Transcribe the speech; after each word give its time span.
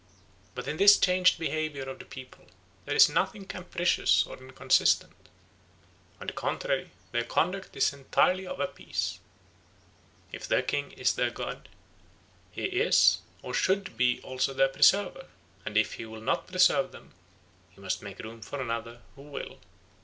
But 0.55 0.67
in 0.67 0.77
this 0.77 0.97
changed 0.97 1.37
behaviour 1.37 1.83
of 1.83 1.99
the 1.99 2.05
people 2.05 2.47
there 2.85 2.95
is 2.95 3.07
nothing 3.07 3.45
capricious 3.45 4.25
or 4.25 4.35
inconsistent. 4.39 5.13
On 6.19 6.25
the 6.25 6.33
contrary, 6.33 6.89
their 7.11 7.23
conduct 7.23 7.75
is 7.75 7.93
entirely 7.93 8.47
of 8.47 8.59
a 8.59 8.65
piece. 8.65 9.19
If 10.31 10.47
their 10.47 10.63
king 10.63 10.91
is 10.93 11.13
their 11.13 11.29
god, 11.29 11.69
he 12.51 12.63
is 12.63 13.19
or 13.43 13.53
should 13.53 13.95
be 13.95 14.19
also 14.23 14.55
their 14.55 14.69
preserver; 14.69 15.27
and 15.67 15.77
if 15.77 15.93
he 15.93 16.07
will 16.07 16.19
not 16.21 16.47
preserve 16.47 16.91
them, 16.91 17.13
he 17.69 17.79
must 17.79 18.01
make 18.01 18.17
room 18.17 18.41
for 18.41 18.59
another 18.59 19.03
who 19.15 19.21
will. 19.21 19.59